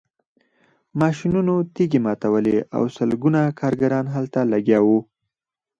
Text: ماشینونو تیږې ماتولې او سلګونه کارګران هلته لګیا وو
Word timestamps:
ماشینونو 1.01 1.53
تیږې 1.73 1.99
ماتولې 2.05 2.57
او 2.75 2.83
سلګونه 2.97 3.41
کارګران 3.59 4.05
هلته 4.15 4.39
لګیا 4.53 4.79
وو 4.83 4.99